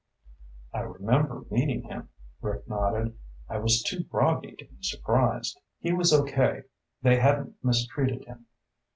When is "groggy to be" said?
4.03-4.77